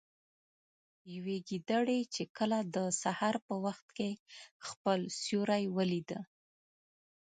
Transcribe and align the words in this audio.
يوې 1.15 1.37
ګيدړې 1.47 1.99
چې 2.13 2.23
کله 2.37 2.57
د 2.75 2.77
سهار 3.01 3.35
په 3.47 3.55
وخت 3.65 3.87
كې 3.97 4.09
خپل 4.67 4.99
سيورى 5.21 5.63
وليده 5.77 6.19